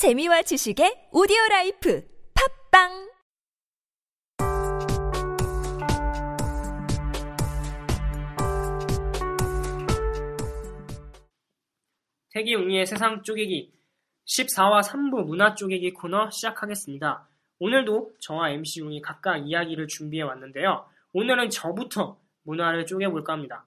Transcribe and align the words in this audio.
재미와 0.00 0.40
지식의 0.40 1.10
오디오 1.12 1.36
life 1.50 2.02
팟빵 2.70 3.10
택이 12.30 12.54
웅이의 12.54 12.86
세상 12.86 13.22
쪼개기 13.22 13.74
14화 14.24 14.80
3부 14.82 15.26
문화 15.26 15.54
쪼개기 15.54 15.92
코너 15.92 16.30
시작하겠습니다. 16.30 17.28
오늘도 17.58 18.14
저와 18.20 18.52
MC 18.52 18.80
웅이 18.80 19.02
각각 19.02 19.36
이야기를 19.36 19.86
준비해 19.88 20.22
왔는데요. 20.22 20.88
오늘은 21.12 21.50
저부터 21.50 22.18
문화를 22.44 22.86
쪼개볼까 22.86 23.34
합니다. 23.34 23.66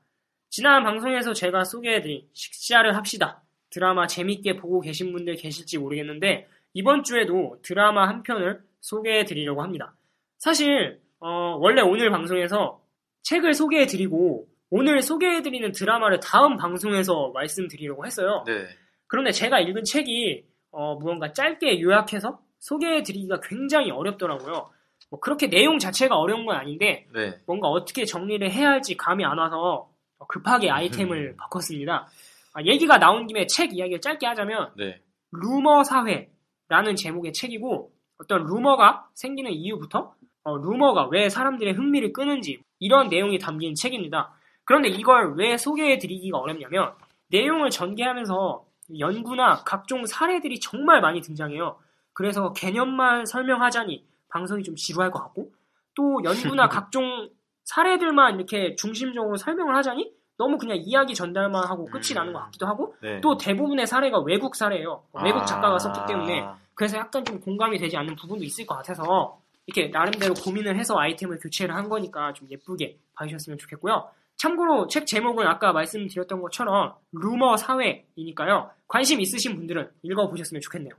지난 0.49 0.83
방송에서 0.83 1.33
제가 1.33 1.63
소개해드린 1.63 2.27
식샤를 2.33 2.95
합시다. 2.95 3.43
드라마 3.73 4.05
재밌게 4.05 4.57
보고 4.57 4.81
계신 4.81 5.11
분들 5.11 5.35
계실지 5.35 5.79
모르겠는데 5.79 6.47
이번 6.73 7.03
주에도 7.03 7.57
드라마 7.63 8.07
한 8.07 8.21
편을 8.21 8.61
소개해 8.81 9.25
드리려고 9.25 9.63
합니다. 9.63 9.95
사실 10.37 11.01
어, 11.19 11.57
원래 11.59 11.81
오늘 11.81 12.11
방송에서 12.11 12.81
책을 13.23 13.55
소개해 13.55 13.87
드리고 13.87 14.47
오늘 14.69 15.01
소개해 15.01 15.41
드리는 15.41 15.71
드라마를 15.71 16.19
다음 16.19 16.55
방송에서 16.57 17.31
말씀드리려고 17.33 18.05
했어요. 18.05 18.43
네. 18.45 18.67
그런데 19.07 19.31
제가 19.31 19.59
읽은 19.59 19.83
책이 19.85 20.45
어, 20.71 20.95
무언가 20.95 21.31
짧게 21.31 21.81
요약해서 21.81 22.39
소개해 22.59 23.01
드리기가 23.01 23.39
굉장히 23.41 23.89
어렵더라고요. 23.89 24.69
뭐 25.09 25.19
그렇게 25.19 25.47
내용 25.47 25.79
자체가 25.79 26.15
어려운 26.15 26.45
건 26.45 26.55
아닌데 26.57 27.07
네. 27.13 27.39
뭔가 27.47 27.69
어떻게 27.69 28.05
정리를 28.05 28.51
해야 28.51 28.69
할지 28.69 28.95
감이 28.97 29.25
안 29.25 29.39
와서 29.39 29.89
급하게 30.27 30.69
아이템을 30.69 31.37
바꿨습니다. 31.41 32.07
아, 32.53 32.61
얘기가 32.63 32.97
나온 32.99 33.25
김에 33.27 33.47
책 33.47 33.73
이야기를 33.73 34.01
짧게 34.01 34.25
하자면 34.27 34.73
네. 34.77 35.01
루머 35.31 35.83
사회라는 35.83 36.95
제목의 36.95 37.33
책이고 37.33 37.91
어떤 38.19 38.43
루머가 38.45 39.09
생기는 39.15 39.51
이유부터 39.51 40.13
어, 40.43 40.57
루머가 40.57 41.07
왜 41.07 41.29
사람들의 41.29 41.73
흥미를 41.73 42.13
끄는지 42.13 42.61
이런 42.79 43.09
내용이 43.09 43.39
담긴 43.39 43.73
책입니다. 43.75 44.33
그런데 44.65 44.89
이걸 44.89 45.35
왜 45.35 45.57
소개해드리기가 45.57 46.37
어렵냐면 46.37 46.93
내용을 47.29 47.69
전개하면서 47.69 48.65
연구나 48.99 49.63
각종 49.63 50.05
사례들이 50.05 50.59
정말 50.59 51.01
많이 51.01 51.21
등장해요. 51.21 51.79
그래서 52.13 52.53
개념만 52.53 53.25
설명하자니 53.25 54.05
방송이 54.29 54.63
좀 54.63 54.75
지루할 54.75 55.09
것 55.11 55.19
같고 55.19 55.51
또 55.95 56.21
연구나 56.23 56.67
각종 56.69 57.29
사례들만 57.63 58.35
이렇게 58.35 58.75
중심적으로 58.75 59.37
설명을 59.37 59.75
하자니 59.75 60.13
너무 60.37 60.57
그냥 60.57 60.77
이야기 60.77 61.13
전달만 61.13 61.65
하고 61.67 61.85
끝이 61.85 62.11
음. 62.11 62.15
나는 62.15 62.33
것 62.33 62.39
같기도 62.39 62.65
하고 62.65 62.95
네. 63.01 63.21
또 63.21 63.37
대부분의 63.37 63.87
사례가 63.87 64.19
외국 64.19 64.55
사례예요. 64.55 65.03
외국 65.23 65.41
아. 65.41 65.45
작가가 65.45 65.77
썼기 65.77 65.99
때문에 66.07 66.45
그래서 66.73 66.97
약간 66.97 67.23
좀 67.23 67.39
공감이 67.39 67.77
되지 67.77 67.97
않는 67.97 68.15
부분도 68.15 68.43
있을 68.43 68.65
것 68.65 68.75
같아서 68.75 69.39
이렇게 69.65 69.89
나름대로 69.89 70.33
고민을 70.33 70.77
해서 70.77 70.97
아이템을 70.97 71.39
교체를 71.39 71.75
한 71.75 71.87
거니까 71.87 72.33
좀 72.33 72.49
예쁘게 72.49 72.97
봐주셨으면 73.15 73.57
좋겠고요. 73.57 74.09
참고로 74.35 74.87
책 74.87 75.05
제목은 75.05 75.45
아까 75.47 75.71
말씀드렸던 75.71 76.41
것처럼 76.41 76.95
루머 77.11 77.55
사회이니까요. 77.55 78.71
관심 78.87 79.21
있으신 79.21 79.55
분들은 79.55 79.89
읽어보셨으면 80.01 80.61
좋겠네요. 80.61 80.93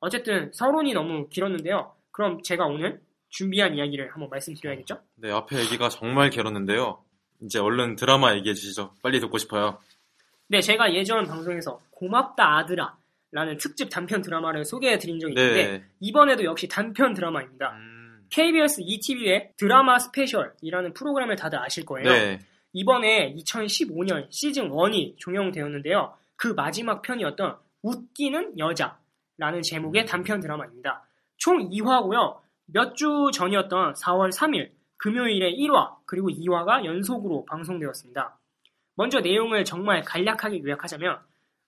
어쨌든 0.00 0.50
서론이 0.52 0.94
너무 0.94 1.28
길었는데요. 1.28 1.92
그럼 2.10 2.42
제가 2.42 2.66
오늘 2.66 3.00
준비한 3.28 3.74
이야기를 3.74 4.12
한번 4.12 4.30
말씀드려야겠죠? 4.30 4.98
네, 5.16 5.30
앞에 5.30 5.58
얘기가 5.60 5.88
정말 5.88 6.30
길었는데요. 6.30 6.98
이제 7.42 7.58
얼른 7.58 7.96
드라마 7.96 8.34
얘기해 8.36 8.54
주시죠. 8.54 8.94
빨리 9.02 9.20
듣고 9.20 9.38
싶어요. 9.38 9.78
네, 10.48 10.60
제가 10.60 10.94
예전 10.94 11.26
방송에서 11.26 11.80
고맙다 11.90 12.58
아들아 12.58 12.96
라는 13.30 13.58
특집 13.58 13.90
단편 13.90 14.22
드라마를 14.22 14.64
소개해 14.64 14.98
드린 14.98 15.20
적이 15.20 15.34
있는데 15.34 15.66
네. 15.66 15.84
이번에도 16.00 16.44
역시 16.44 16.66
단편 16.66 17.12
드라마입니다. 17.12 17.72
음, 17.72 18.26
KBS 18.30 18.80
2TV의 18.84 19.52
드라마 19.58 19.98
스페셜이라는 19.98 20.94
프로그램을 20.94 21.36
다들 21.36 21.58
아실 21.58 21.84
거예요. 21.84 22.08
네. 22.10 22.38
이번에 22.72 23.34
2015년 23.34 24.26
시즌 24.30 24.70
1이 24.70 25.18
종영되었는데요. 25.18 26.14
그 26.36 26.48
마지막 26.48 27.02
편이었던 27.02 27.56
웃기는 27.82 28.58
여자라는 28.58 29.62
제목의 29.62 30.06
단편 30.06 30.40
드라마입니다. 30.40 31.04
총 31.36 31.68
2화고요. 31.70 32.36
몇 32.66 32.94
주 32.94 33.30
전이었던 33.32 33.94
4월 33.94 34.30
3일 34.32 34.70
금요일에 34.98 35.52
1화 35.54 35.96
그리고 36.04 36.28
2화가 36.28 36.84
연속으로 36.84 37.44
방송되었습니다. 37.46 38.38
먼저 38.94 39.20
내용을 39.20 39.64
정말 39.64 40.02
간략하게 40.02 40.62
요약하자면 40.62 41.18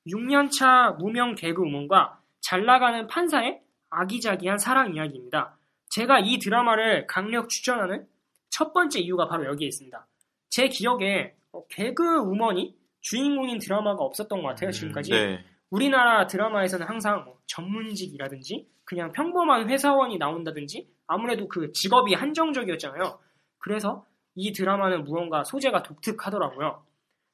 6년차 0.07 0.97
무명 0.99 1.35
개그 1.35 1.63
우먼과 1.63 2.21
잘 2.41 2.65
나가는 2.65 3.07
판사의 3.07 3.61
아기자기한 3.91 4.59
사랑 4.59 4.95
이야기입니다. 4.95 5.57
제가 5.91 6.21
이 6.21 6.39
드라마를 6.39 7.07
강력 7.07 7.49
추천하는 7.49 8.07
첫 8.49 8.73
번째 8.73 9.01
이유가 9.01 9.29
바로 9.29 9.47
여기에 9.47 9.69
있습니다. 9.69 10.07
제 10.49 10.69
기억에 10.69 11.35
어, 11.53 11.67
개그 11.69 12.03
우먼이 12.19 12.77
주인공인 13.01 13.59
드라마가 13.59 14.03
없었던 14.05 14.43
것 14.43 14.49
같아요, 14.49 14.71
지금까지. 14.71 15.11
네. 15.11 15.45
우리나라 15.71 16.27
드라마에서는 16.27 16.87
항상 16.87 17.25
뭐 17.25 17.39
전문직이라든지 17.47 18.69
그냥 18.85 19.13
평범한 19.13 19.69
회사원이 19.69 20.19
나온다든지 20.19 20.89
아무래도 21.07 21.49
그 21.49 21.73
직업이 21.73 22.15
한정적이었잖아요. 22.15 23.19
그래서 23.59 24.05
이 24.35 24.53
드라마는 24.53 25.05
무언가 25.05 25.45
소재가 25.45 25.83
독특하더라고요. 25.83 26.85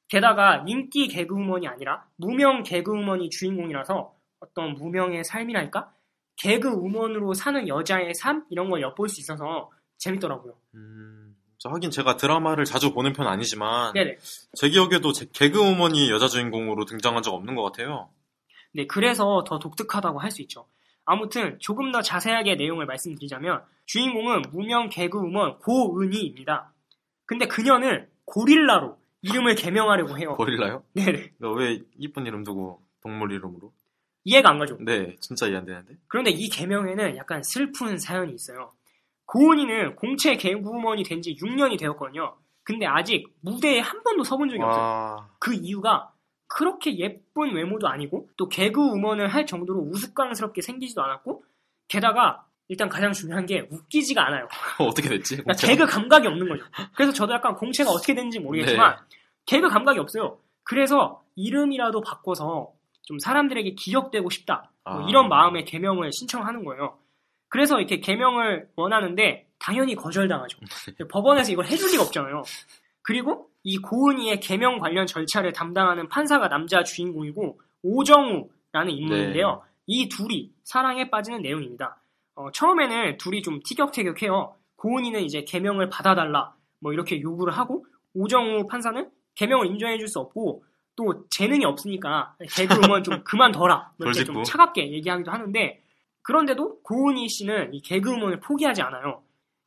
게다가 0.07 0.63
인기 0.67 1.07
개그우먼이 1.07 1.67
아니라 1.67 2.05
무명 2.15 2.63
개그우먼이 2.63 3.29
주인공이라서 3.29 4.13
어떤 4.39 4.73
무명의 4.75 5.23
삶이랄까? 5.23 5.91
개그우먼으로 6.37 7.33
사는 7.33 7.67
여자의 7.67 8.13
삶? 8.13 8.45
이런 8.49 8.69
걸 8.69 8.81
엿볼 8.81 9.09
수 9.09 9.19
있어서 9.19 9.71
재밌더라고요. 9.97 10.53
음, 10.75 11.35
저 11.57 11.69
하긴 11.69 11.89
제가 11.89 12.17
드라마를 12.17 12.65
자주 12.65 12.93
보는 12.93 13.13
편 13.13 13.27
아니지만 13.27 13.93
네네. 13.93 14.17
제 14.53 14.69
기억에도 14.69 15.11
제 15.11 15.25
개그우먼이 15.33 16.11
여자 16.11 16.27
주인공으로 16.27 16.85
등장한 16.85 17.23
적 17.23 17.33
없는 17.33 17.55
것 17.55 17.63
같아요. 17.63 18.09
네, 18.77 18.85
그래서 18.85 19.43
더 19.45 19.57
독특하다고 19.59 20.19
할 20.19 20.31
수 20.31 20.41
있죠. 20.43 20.67
아무튼 21.05 21.57
조금 21.59 21.91
더 21.91 22.01
자세하게 22.01 22.55
내용을 22.55 22.85
말씀드리자면 22.85 23.63
주인공은 23.85 24.43
무명 24.51 24.89
개그우먼 24.89 25.59
고은희입니다. 25.59 26.71
근데 27.25 27.47
그녀는 27.47 28.07
고릴라로 28.25 28.97
이름을 29.21 29.55
개명하려고 29.55 30.17
해요. 30.19 30.35
고릴라요? 30.35 30.83
네네. 30.93 31.31
너 31.39 31.51
왜 31.53 31.79
이쁜 31.97 32.25
이름 32.25 32.43
두고 32.43 32.81
동물 33.01 33.31
이름으로? 33.31 33.71
이해가 34.25 34.49
안 34.49 34.59
가죠. 34.59 34.77
네, 34.81 35.15
진짜 35.21 35.47
이해 35.47 35.57
안 35.57 35.65
되는데. 35.65 35.95
그런데 36.07 36.29
이 36.31 36.49
개명에는 36.49 37.15
약간 37.17 37.41
슬픈 37.41 37.97
사연이 37.97 38.33
있어요. 38.33 38.73
고은희는 39.25 39.95
공채 39.95 40.35
개그우먼이 40.35 41.03
된 41.03 41.21
지 41.21 41.35
6년이 41.35 41.79
되었거든요. 41.79 42.35
근데 42.63 42.85
아직 42.85 43.25
무대에 43.41 43.79
한 43.79 44.03
번도 44.03 44.23
서본 44.25 44.49
적이 44.49 44.61
없어요. 44.61 44.83
와, 44.83 45.29
그 45.39 45.53
이유가 45.53 46.11
그렇게 46.47 46.97
예쁜 46.97 47.53
외모도 47.53 47.87
아니고 47.87 48.29
또 48.37 48.47
개그우먼을 48.49 49.27
할 49.27 49.45
정도로 49.45 49.79
우스꽝스럽게 49.81 50.61
생기지도 50.61 51.03
않았고 51.03 51.43
게다가 51.87 52.45
일단 52.69 52.89
가장 52.89 53.13
중요한 53.13 53.45
게 53.45 53.67
웃기지가 53.69 54.25
않아요. 54.27 54.47
어떻게 54.79 55.09
됐지? 55.09 55.37
그러니까 55.37 55.53
개그 55.53 55.85
감각이 55.85 56.27
없는 56.27 56.49
거죠. 56.49 56.63
그래서 56.95 57.13
저도 57.13 57.33
약간 57.33 57.55
공채가 57.55 57.91
어떻게 57.91 58.13
됐는지 58.13 58.39
모르겠지만 58.39 58.97
개그 59.45 59.69
감각이 59.69 59.99
없어요. 59.99 60.39
그래서 60.63 61.23
이름이라도 61.35 62.01
바꿔서 62.01 62.73
좀 63.03 63.19
사람들에게 63.19 63.75
기억되고 63.75 64.29
싶다. 64.29 64.69
뭐 64.83 65.05
아. 65.05 65.09
이런 65.09 65.29
마음에 65.29 65.63
개명을 65.63 66.11
신청하는 66.11 66.65
거예요. 66.65 66.97
그래서 67.47 67.79
이렇게 67.79 68.01
개명을 68.01 68.69
원하는데 68.75 69.47
당연히 69.59 69.95
거절당하죠. 69.95 70.59
법원에서 71.09 71.53
이걸 71.53 71.65
해줄 71.65 71.91
리가 71.91 72.03
없잖아요. 72.03 72.43
그리고 73.01 73.49
이 73.67 73.79
고은이의 73.79 74.39
개명 74.39 74.79
관련 74.79 75.05
절차를 75.05 75.51
담당하는 75.51 76.07
판사가 76.07 76.47
남자 76.47 76.83
주인공이고 76.85 77.59
오정우라는 77.83 78.91
인물인데요. 78.91 79.61
이 79.85 80.07
둘이 80.07 80.53
사랑에 80.63 81.09
빠지는 81.09 81.41
내용입니다. 81.41 81.97
어, 82.35 82.49
처음에는 82.53 83.17
둘이 83.17 83.41
좀 83.41 83.59
티격태격해요. 83.61 84.55
고은이는 84.77 85.21
이제 85.21 85.43
개명을 85.43 85.89
받아달라 85.89 86.55
뭐 86.79 86.93
이렇게 86.93 87.19
요구를 87.19 87.57
하고 87.57 87.85
오정우 88.13 88.67
판사는 88.67 89.11
개명을 89.35 89.67
인정해줄 89.67 90.07
수 90.07 90.19
없고 90.19 90.63
또 90.95 91.25
재능이 91.29 91.65
없으니까 91.65 92.37
개그우먼 92.49 93.03
좀 93.03 93.21
그만둬라 93.27 93.91
뭐 93.97 94.07
이렇게 94.07 94.23
좀. 94.23 94.43
차갑게 94.45 94.93
얘기하기도 94.93 95.29
하는데 95.29 95.83
그런데도 96.21 96.83
고은희 96.83 97.27
씨는 97.27 97.73
이 97.73 97.81
개그우먼을 97.81 98.39
포기하지 98.39 98.81
않아요. 98.81 99.23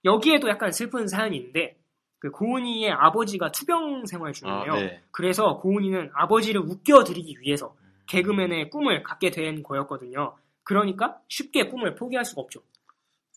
여기에도 0.07 0.49
약간 0.49 0.73
슬픈 0.73 1.07
사연이 1.07 1.37
있는데 1.37 1.77
그 2.21 2.31
고은희의 2.31 2.93
아버지가 2.93 3.51
투병 3.51 4.05
생활 4.07 4.33
중이에요. 4.33 4.73
아, 4.73 4.77
네. 4.77 5.03
그래서 5.11 5.57
고은이는 5.57 6.11
아버지를 6.15 6.61
웃겨드리기 6.61 7.39
위해서 7.41 7.75
개그맨의 8.09 8.71
꿈을 8.71 9.03
갖게 9.03 9.31
된 9.31 9.63
거였거든요. 9.63 10.37
그러니까 10.63 11.19
쉽게 11.29 11.69
꿈을 11.69 11.95
포기할 11.95 12.25
수가 12.25 12.43
없죠. 12.43 12.61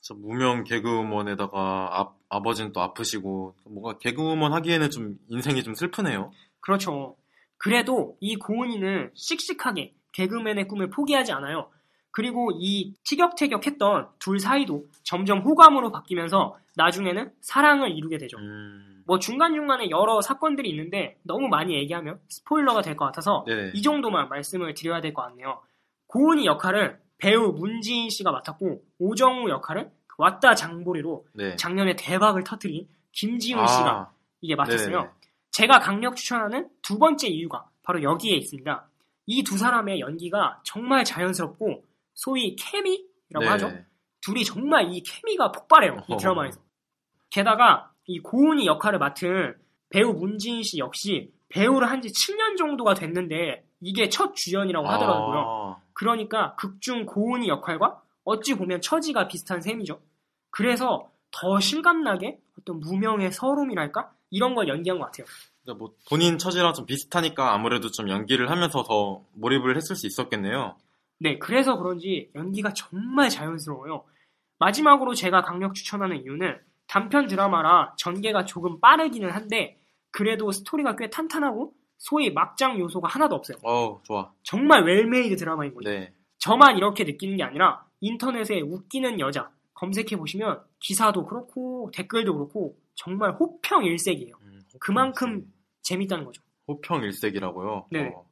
저 0.01 0.13
무명 0.13 0.65
개그우먼에다가 0.65 1.57
아, 1.57 2.13
아버지는 2.27 2.73
또 2.73 2.81
아프시고 2.81 3.55
뭔가 3.65 3.97
개그우먼 3.99 4.51
하기에는 4.51 4.89
좀 4.89 5.17
인생이 5.29 5.63
좀 5.63 5.75
슬프네요. 5.75 6.31
그렇죠. 6.59 7.15
그래도 7.57 8.17
이 8.19 8.35
고은이는 8.35 9.11
씩씩하게 9.13 9.93
개그맨의 10.11 10.67
꿈을 10.67 10.89
포기하지 10.89 11.31
않아요. 11.31 11.69
그리고 12.13 12.51
이 12.53 12.93
티격태격했던 13.05 14.07
둘 14.19 14.39
사이도 14.39 14.85
점점 15.01 15.39
호감으로 15.39 15.91
바뀌면서 15.91 16.55
나중에는 16.75 17.31
사랑을 17.41 17.91
이루게 17.91 18.19
되죠. 18.19 18.37
음, 18.37 19.03
뭐 19.07 19.17
중간중간에 19.17 19.89
여러 19.89 20.21
사건들이 20.21 20.69
있는데 20.69 21.17
너무 21.23 21.47
많이 21.47 21.73
얘기하면 21.73 22.19
스포일러가 22.29 22.81
될 22.81 22.95
것 22.95 23.05
같아서 23.05 23.43
네네. 23.47 23.71
이 23.73 23.81
정도만 23.81 24.29
말씀을 24.29 24.75
드려야 24.75 25.01
될 25.01 25.13
것 25.13 25.23
같네요. 25.23 25.61
고은이 26.07 26.45
역할을 26.45 26.99
배우 27.17 27.51
문지인 27.51 28.09
씨가 28.11 28.31
맡았고 28.31 28.83
오정우 28.99 29.49
역할을 29.49 29.89
그 30.05 30.15
왔다 30.19 30.53
장보리로 30.53 31.25
네. 31.33 31.55
작년에 31.55 31.95
대박을 31.95 32.43
터뜨린 32.43 32.87
김지훈 33.11 33.65
씨가 33.67 33.89
아, 33.91 34.11
이게 34.41 34.55
맡았어요. 34.55 34.97
네네네. 34.97 35.09
제가 35.49 35.79
강력 35.79 36.15
추천하는 36.15 36.69
두 36.83 36.99
번째 36.99 37.27
이유가 37.27 37.65
바로 37.81 38.03
여기에 38.03 38.35
있습니다. 38.35 38.85
이 39.25 39.43
두 39.43 39.57
사람의 39.57 39.99
연기가 39.99 40.59
정말 40.63 41.03
자연스럽고 41.03 41.83
소위 42.13 42.55
케미라고 42.55 43.39
네. 43.39 43.47
하죠. 43.47 43.71
둘이 44.21 44.43
정말 44.45 44.93
이 44.93 45.01
케미가 45.01 45.51
폭발해요. 45.51 45.97
이. 46.07 46.17
드라마에서. 46.17 46.59
게다가 47.29 47.91
이 48.05 48.19
고은이 48.19 48.65
역할을 48.67 48.99
맡은 48.99 49.55
배우 49.89 50.13
문지인 50.13 50.63
씨 50.63 50.77
역시 50.79 51.31
배우를 51.49 51.89
한 51.89 52.01
지 52.01 52.09
7년 52.09 52.57
정도가 52.57 52.93
됐는데 52.95 53.65
이게 53.81 54.09
첫 54.09 54.33
주연이라고 54.35 54.87
하더라고요. 54.87 55.37
아, 55.39 55.77
그러니까 55.93 56.55
극중 56.55 57.05
고은이 57.05 57.47
역할과 57.47 58.01
어찌 58.23 58.55
보면 58.55 58.81
처지가 58.81 59.27
비슷한 59.27 59.61
셈이죠. 59.61 59.99
그래서 60.49 61.09
더 61.31 61.59
실감나게 61.59 62.39
어떤 62.59 62.79
무명의 62.79 63.31
서름이랄까? 63.31 64.11
이런 64.29 64.55
걸 64.55 64.67
연기한 64.67 64.99
것 64.99 65.05
같아요. 65.05 65.25
그러니까 65.63 65.79
뭐 65.83 65.93
본인 66.09 66.37
처지랑 66.37 66.73
좀 66.73 66.85
비슷하니까 66.85 67.53
아무래도 67.53 67.89
좀 67.91 68.09
연기를 68.09 68.49
하면서 68.49 68.83
더 68.83 69.21
몰입을 69.33 69.75
했을 69.75 69.95
수 69.95 70.07
있었겠네요. 70.07 70.75
네, 71.23 71.39
그래서 71.39 71.77
그런지 71.77 72.29
연기가 72.35 72.73
정말 72.73 73.29
자연스러워요. 73.29 74.03
마지막으로 74.59 75.13
제가 75.13 75.41
강력 75.41 75.73
추천하는 75.73 76.21
이유는 76.21 76.59
단편 76.85 77.27
드라마라 77.27 77.93
전개가 77.97 78.43
조금 78.43 78.81
빠르기는 78.81 79.29
한데 79.31 79.79
그래도 80.11 80.51
스토리가 80.51 80.97
꽤 80.97 81.09
탄탄하고 81.09 81.73
소위 81.97 82.29
막장 82.29 82.77
요소가 82.77 83.07
하나도 83.07 83.35
없어요. 83.35 83.57
어우, 83.63 84.01
좋아. 84.03 84.33
정말 84.43 84.83
well-made 84.83 85.37
드라마인 85.37 85.73
거죠. 85.73 85.89
네. 85.89 86.13
저만 86.39 86.75
이렇게 86.75 87.05
느끼는 87.05 87.37
게 87.37 87.43
아니라 87.43 87.85
인터넷에 88.01 88.59
웃기는 88.59 89.21
여자 89.21 89.49
검색해 89.75 90.17
보시면 90.17 90.61
기사도 90.81 91.25
그렇고 91.25 91.89
댓글도 91.93 92.33
그렇고 92.33 92.77
정말 92.95 93.31
호평 93.31 93.85
일색이에요. 93.85 94.35
음, 94.41 94.61
그만큼 94.81 95.45
재밌다는 95.83 96.25
거죠. 96.25 96.43
호평 96.67 97.03
일색이라고요. 97.03 97.87
네. 97.91 98.11
어, 98.13 98.25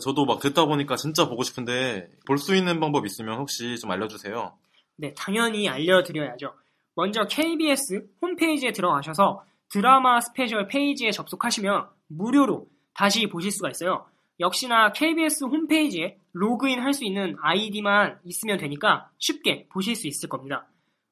저도 0.00 0.24
막 0.24 0.40
듣다 0.40 0.64
보니까 0.66 0.96
진짜 0.96 1.28
보고 1.28 1.42
싶은데 1.42 2.08
볼 2.26 2.38
수 2.38 2.54
있는 2.54 2.80
방법 2.80 3.06
있으면 3.06 3.38
혹시 3.38 3.76
좀 3.78 3.90
알려주세요. 3.90 4.56
네, 4.96 5.12
당연히 5.14 5.68
알려드려야죠. 5.68 6.54
먼저 6.94 7.24
KBS 7.26 8.08
홈페이지에 8.22 8.72
들어가셔서 8.72 9.44
드라마 9.68 10.20
스페셜 10.20 10.66
페이지에 10.68 11.10
접속하시면 11.10 11.86
무료로 12.08 12.66
다시 12.94 13.26
보실 13.26 13.50
수가 13.50 13.70
있어요. 13.70 14.06
역시나 14.40 14.92
KBS 14.92 15.44
홈페이지에 15.44 16.18
로그인 16.32 16.80
할 16.80 16.92
수 16.92 17.04
있는 17.04 17.36
아이디만 17.40 18.20
있으면 18.24 18.58
되니까 18.58 19.10
쉽게 19.18 19.66
보실 19.70 19.94
수 19.96 20.06
있을 20.06 20.28
겁니다. 20.28 20.66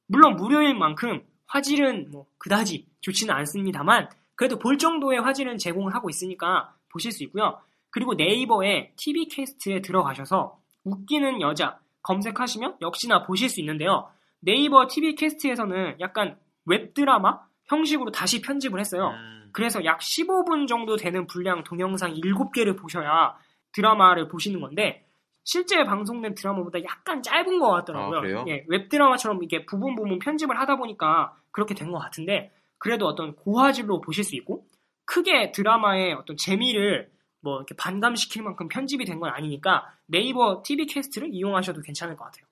물론 0.07 0.37
무료일 0.37 0.75
만큼 0.75 1.23
화질은 1.47 2.11
뭐 2.11 2.27
그다지 2.39 2.87
좋지는 3.01 3.35
않습니다만 3.35 4.09
그래도 4.35 4.59
볼 4.59 4.79
정도의 4.79 5.21
화질은 5.21 5.59
제공을 5.59 5.95
하고 5.95 6.09
있으니까 6.11 6.75
보실 6.91 7.13
수 7.13 7.23
있고요. 7.25 7.59
그리고 7.94 8.14
네이버에 8.14 8.91
TV 8.96 9.29
캐스트에 9.29 9.81
들어가셔서 9.81 10.58
웃기는 10.82 11.41
여자 11.41 11.79
검색하시면 12.02 12.79
역시나 12.81 13.23
보실 13.23 13.49
수 13.49 13.61
있는데요. 13.61 14.08
네이버 14.41 14.88
TV 14.88 15.14
캐스트에서는 15.14 16.00
약간 16.00 16.37
웹드라마 16.67 17.38
형식으로 17.67 18.11
다시 18.11 18.43
편집을 18.43 18.81
했어요. 18.81 19.11
음, 19.14 19.49
그래서 19.52 19.85
약 19.85 20.00
15분 20.00 20.67
정도 20.67 20.96
되는 20.96 21.29
분량 21.29 21.62
동영상 21.62 22.14
7개를 22.14 22.76
보셔야 22.76 23.37
드라마를 23.73 24.26
보시는 24.26 24.61
건데 24.61 25.06
실제 25.44 25.85
방송된 25.85 26.35
드라마보다 26.35 26.82
약간 26.82 27.23
짧은 27.23 27.61
것 27.61 27.70
같더라고요. 27.70 28.19
아? 28.40 28.44
예, 28.49 28.64
웹드라마처럼 28.67 29.40
이게 29.44 29.64
부분 29.67 29.94
부분 29.94 30.19
편집을 30.19 30.58
하다 30.58 30.76
보니까 30.79 31.37
그렇게 31.52 31.75
된 31.76 31.93
것 31.93 32.00
같은데 32.00 32.50
그래도 32.79 33.06
어떤 33.06 33.37
고화질로 33.37 34.00
보실 34.00 34.25
수 34.25 34.35
있고 34.35 34.67
크게 35.05 35.52
드라마의 35.52 36.14
어떤 36.14 36.37
재미를 36.37 37.13
뭐 37.44 37.56
이렇게 37.58 37.75
반감시킬 37.76 38.43
만큼 38.43 38.69
편집이 38.69 39.05
된 39.05 39.20
건 39.20 39.31
아니니까 39.31 39.87
네이버 40.06 40.62
TV 40.64 40.87
캐스트를 40.87 41.29
이용하셔도 41.32 41.82
괜찮을 41.82 42.17
것 42.17 42.25
같아요. 42.25 42.46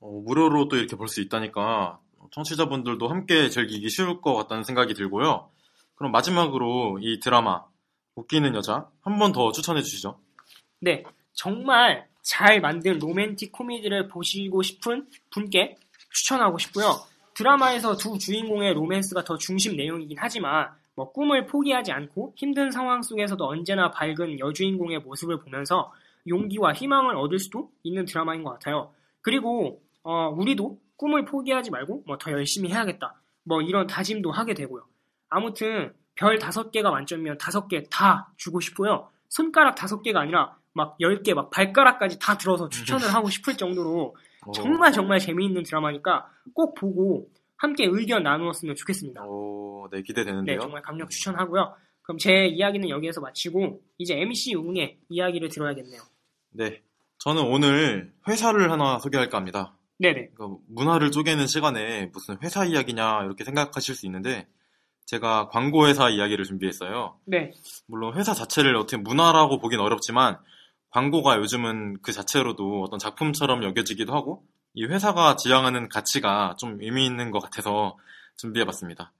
어, 0.00 0.10
무료로 0.24 0.68
또 0.68 0.76
이렇게 0.76 0.94
볼 0.96 1.08
수 1.08 1.20
있다니까 1.20 1.98
청취자분들도 2.30 3.08
함께 3.08 3.48
즐기기 3.48 3.88
쉬울 3.90 4.20
것 4.20 4.34
같다는 4.34 4.62
생각이 4.64 4.94
들고요. 4.94 5.50
그럼 5.96 6.12
마지막으로 6.12 6.98
이 7.00 7.18
드라마 7.20 7.64
웃기는 8.14 8.54
여자 8.54 8.88
한 9.02 9.18
번 9.18 9.32
더 9.32 9.50
추천해 9.52 9.82
주시죠. 9.82 10.18
네, 10.80 11.02
정말 11.32 12.06
잘 12.22 12.60
만든 12.60 12.98
로맨틱 12.98 13.50
코미디를 13.52 14.08
보시고 14.08 14.62
싶은 14.62 15.08
분께 15.30 15.76
추천하고 16.12 16.58
싶고요. 16.58 16.94
드라마에서 17.34 17.96
두 17.96 18.18
주인공의 18.18 18.74
로맨스가 18.74 19.24
더 19.24 19.38
중심 19.38 19.76
내용이긴 19.76 20.16
하지만 20.20 20.68
뭐 20.98 21.12
꿈을 21.12 21.46
포기하지 21.46 21.92
않고 21.92 22.32
힘든 22.36 22.72
상황 22.72 23.02
속에서도 23.02 23.46
언제나 23.46 23.92
밝은 23.92 24.40
여주인공의 24.40 24.98
모습을 24.98 25.38
보면서 25.38 25.92
용기와 26.26 26.72
희망을 26.72 27.14
얻을 27.16 27.38
수도 27.38 27.70
있는 27.84 28.04
드라마인 28.04 28.42
것 28.42 28.50
같아요. 28.50 28.90
그리고 29.20 29.80
어, 30.02 30.28
우리도 30.30 30.76
꿈을 30.96 31.24
포기하지 31.24 31.70
말고 31.70 32.02
뭐 32.04 32.18
더 32.18 32.32
열심히 32.32 32.70
해야겠다. 32.70 33.14
뭐 33.44 33.62
이런 33.62 33.86
다짐도 33.86 34.32
하게 34.32 34.54
되고요. 34.54 34.82
아무튼 35.28 35.94
별 36.16 36.40
다섯 36.40 36.72
개가 36.72 36.90
만점이면 36.90 37.38
다섯 37.38 37.68
개 37.68 37.84
다 37.90 38.32
주고 38.36 38.58
싶고요. 38.58 39.08
손가락 39.28 39.76
다섯 39.76 40.02
개가 40.02 40.18
아니라 40.22 40.56
막 40.72 40.96
열 41.00 41.22
개, 41.22 41.32
막 41.32 41.50
발가락까지 41.50 42.18
다 42.18 42.36
들어서 42.36 42.68
추천을 42.68 43.06
하고 43.14 43.30
싶을 43.30 43.56
정도로 43.56 44.16
어, 44.46 44.50
정말 44.52 44.90
정말 44.90 45.20
재미있는 45.20 45.62
드라마니까 45.62 46.26
꼭 46.54 46.74
보고 46.74 47.28
함께 47.58 47.84
의견 47.86 48.22
나누었으면 48.22 48.74
좋겠습니다. 48.76 49.22
어, 49.26 49.88
네 49.90 49.98
네, 49.98 50.02
기대되는데요. 50.02 50.60
정말 50.60 50.82
강력 50.82 51.10
추천하고요. 51.10 51.74
그럼 52.02 52.18
제 52.18 52.46
이야기는 52.46 52.88
여기에서 52.88 53.20
마치고 53.20 53.82
이제 53.98 54.18
MC 54.18 54.54
웅의 54.54 54.98
이야기를 55.10 55.50
들어야겠네요. 55.50 56.00
네, 56.52 56.82
저는 57.18 57.42
오늘 57.42 58.12
회사를 58.26 58.70
하나 58.70 58.98
소개할까 58.98 59.36
합니다. 59.36 59.76
네네. 59.98 60.30
그러니까 60.34 60.60
문화를 60.68 61.10
쪼개는 61.10 61.46
시간에 61.48 62.06
무슨 62.12 62.38
회사 62.42 62.64
이야기냐 62.64 63.24
이렇게 63.24 63.44
생각하실 63.44 63.94
수 63.94 64.06
있는데 64.06 64.46
제가 65.06 65.48
광고 65.48 65.88
회사 65.88 66.08
이야기를 66.08 66.44
준비했어요. 66.44 67.18
네. 67.24 67.50
물론 67.86 68.16
회사 68.16 68.34
자체를 68.34 68.76
어떻게 68.76 68.96
문화라고 68.96 69.58
보긴 69.58 69.80
어렵지만 69.80 70.38
광고가 70.90 71.38
요즘은 71.38 72.00
그 72.02 72.12
자체로도 72.12 72.82
어떤 72.82 72.98
작품처럼 72.98 73.64
여겨지기도 73.64 74.14
하고 74.14 74.44
이 74.78 74.84
회사가 74.84 75.34
지향하는 75.34 75.88
가치가 75.88 76.54
좀 76.56 76.78
의미 76.80 77.04
있는 77.04 77.32
것 77.32 77.40
같아서 77.40 77.98
준비해봤습니다. 78.36 79.10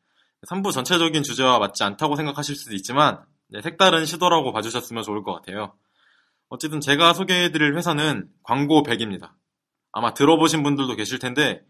3부 0.46 0.70
전체적인 0.70 1.24
주제와 1.24 1.58
맞지 1.58 1.82
않다고 1.82 2.14
생각하실 2.14 2.54
수도 2.54 2.76
있지만 2.76 3.24
네, 3.48 3.60
색다른 3.60 4.04
시도라고 4.04 4.52
봐주셨으면 4.52 5.02
좋을 5.02 5.24
것 5.24 5.34
같아요. 5.34 5.72
어쨌든 6.48 6.80
제가 6.80 7.12
소개해드릴 7.12 7.76
회사는 7.76 8.28
광고 8.44 8.84
100입니다. 8.84 9.32
아마 9.90 10.14
들어보신 10.14 10.62
분들도 10.62 10.94
계실 10.94 11.18
텐데 11.18 11.64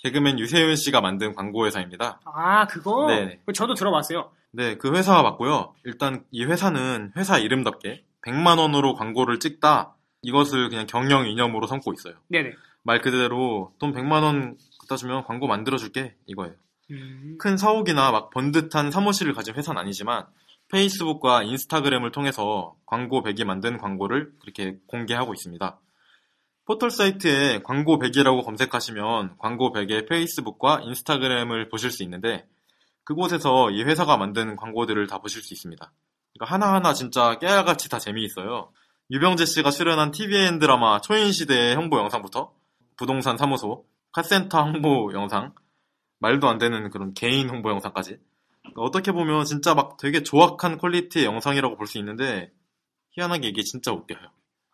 개그맨 0.00 0.38
유세윤 0.38 0.76
씨가 0.76 1.00
만든 1.00 1.34
광고 1.34 1.64
회사입니다. 1.64 2.20
아, 2.26 2.66
그거? 2.66 3.06
네네. 3.06 3.40
저도 3.54 3.72
들어봤어요. 3.72 4.30
네, 4.50 4.76
그 4.76 4.94
회사 4.94 5.22
맞고요. 5.22 5.74
일단 5.84 6.26
이 6.30 6.44
회사는 6.44 7.12
회사 7.16 7.38
이름답게 7.38 8.04
100만 8.20 8.58
원으로 8.58 8.92
광고를 8.92 9.40
찍다 9.40 9.96
이것을 10.20 10.68
그냥 10.68 10.86
경영 10.86 11.26
이념으로 11.26 11.66
삼고 11.66 11.94
있어요. 11.94 12.16
네네. 12.28 12.52
말 12.82 13.00
그대로 13.00 13.72
돈 13.78 13.92
100만 13.92 14.22
원 14.22 14.56
갖다 14.80 14.96
주면 14.96 15.24
광고 15.24 15.46
만들어 15.46 15.76
줄게 15.76 16.16
이거예요. 16.26 16.54
음, 16.90 17.36
큰 17.38 17.56
사옥이나 17.56 18.10
막 18.10 18.30
번듯한 18.30 18.90
사무실을 18.90 19.32
가진 19.34 19.54
회사는 19.54 19.80
아니지만 19.80 20.26
페이스북과 20.72 21.42
인스타그램을 21.42 22.12
통해서 22.12 22.74
광고 22.86 23.22
100이 23.22 23.44
만든 23.44 23.78
광고를 23.78 24.32
그렇게 24.40 24.78
공개하고 24.86 25.32
있습니다. 25.32 25.78
포털 26.66 26.90
사이트에 26.90 27.62
광고 27.62 27.98
100이라고 27.98 28.44
검색하시면 28.44 29.38
광고 29.38 29.72
100의 29.72 30.08
페이스북과 30.08 30.80
인스타그램을 30.84 31.68
보실 31.68 31.90
수 31.90 32.02
있는데 32.04 32.46
그곳에서 33.04 33.70
이 33.70 33.82
회사가 33.82 34.16
만든 34.16 34.54
광고들을 34.54 35.04
다 35.08 35.18
보실 35.18 35.42
수 35.42 35.52
있습니다. 35.52 35.92
그러니까 36.34 36.54
하나하나 36.54 36.92
진짜 36.94 37.38
깨알같이 37.40 37.88
다 37.88 37.98
재미있어요. 37.98 38.70
유병재 39.10 39.46
씨가 39.46 39.70
출연한 39.72 40.12
TVN 40.12 40.60
드라마 40.60 41.00
초인시대의 41.00 41.74
홍보 41.74 41.98
영상부터 41.98 42.52
부동산 43.00 43.38
사무소, 43.38 43.86
카센터 44.12 44.62
홍보 44.62 45.10
영상, 45.14 45.54
말도 46.18 46.46
안 46.50 46.58
되는 46.58 46.90
그런 46.90 47.14
개인 47.14 47.48
홍보 47.48 47.70
영상까지. 47.70 48.18
그러니까 48.60 48.82
어떻게 48.82 49.10
보면 49.10 49.46
진짜 49.46 49.74
막 49.74 49.96
되게 49.96 50.22
조악한 50.22 50.76
퀄리티의 50.76 51.24
영상이라고 51.24 51.76
볼 51.78 51.86
수 51.86 51.96
있는데 51.96 52.52
희한하게 53.12 53.48
이게 53.48 53.62
진짜 53.62 53.90
웃겨요. 53.90 54.20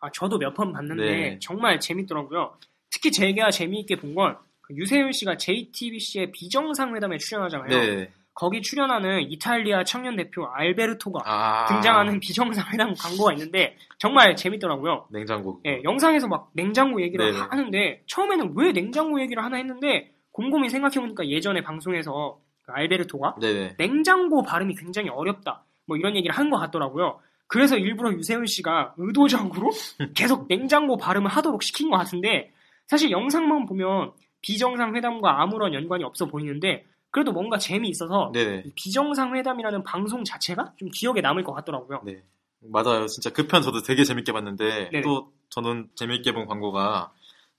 아, 0.01 0.11
저도 0.11 0.37
몇 0.39 0.53
번 0.53 0.73
봤는데 0.73 1.03
네. 1.05 1.39
정말 1.39 1.79
재밌더라고요. 1.79 2.57
특히 2.91 3.11
제가 3.13 3.49
재미있게 3.49 3.95
본 3.95 4.13
건 4.13 4.37
유세윤 4.69 5.13
씨가 5.13 5.37
JTBC의 5.37 6.33
비정상 6.33 6.93
회담에 6.97 7.17
출연하잖아요. 7.17 7.69
네. 7.69 8.11
거기 8.37 8.61
출연하는 8.61 9.31
이탈리아 9.31 9.83
청년 9.83 10.15
대표 10.15 10.45
알베르토가 10.45 11.21
아. 11.25 11.65
등장하는 11.65 12.19
비정상 12.19 12.71
회담 12.71 12.93
광고가 12.93 13.33
있는데 13.33 13.75
정말 13.97 14.35
재밌더라고요. 14.35 15.07
냉장고. 15.09 15.59
예, 15.65 15.81
영상에서 15.83 16.27
막 16.27 16.51
냉장고 16.53 17.01
얘기를 17.01 17.31
네네. 17.31 17.39
하는데 17.49 18.03
처음에는 18.05 18.53
왜 18.55 18.71
냉장고 18.73 19.19
얘기를 19.19 19.43
하나 19.43 19.57
했는데 19.57 20.13
곰곰이 20.33 20.69
생각해보니까 20.69 21.27
예전에 21.27 21.61
방송에서 21.63 22.37
그 22.61 22.71
알베르토가 22.73 23.37
네네. 23.41 23.75
냉장고 23.79 24.43
발음이 24.43 24.75
굉장히 24.75 25.09
어렵다. 25.09 25.63
뭐 25.87 25.97
이런 25.97 26.15
얘기를 26.15 26.35
한 26.37 26.51
것 26.51 26.59
같더라고요. 26.59 27.19
그래서 27.47 27.75
일부러 27.75 28.11
유세윤 28.13 28.45
씨가 28.45 28.93
의도적으로 28.97 29.71
계속 30.15 30.47
냉장고 30.47 30.97
발음을 30.97 31.31
하도록 31.31 31.63
시킨 31.63 31.89
것 31.89 31.97
같은데 31.97 32.51
사실 32.85 33.09
영상만 33.09 33.65
보면 33.65 34.11
비정상 34.41 34.95
회담과 34.95 35.41
아무런 35.41 35.73
연관이 35.73 36.03
없어 36.03 36.27
보이는데 36.27 36.85
그래도 37.11 37.31
뭔가 37.31 37.57
재미있어서 37.57 38.31
비정상 38.75 39.35
회담이라는 39.35 39.83
방송 39.83 40.23
자체가 40.23 40.73
좀 40.77 40.89
기억에 40.89 41.21
남을 41.21 41.43
것 41.43 41.53
같더라고요. 41.53 42.01
네. 42.05 42.21
맞아요. 42.61 43.07
진짜 43.07 43.29
그 43.31 43.47
편 43.47 43.61
저도 43.61 43.81
되게 43.81 44.03
재밌게 44.03 44.31
봤는데 44.33 44.89
네네. 44.91 45.01
또 45.01 45.31
저는 45.49 45.89
재밌게 45.95 46.33
본 46.33 46.45
광고가 46.47 47.11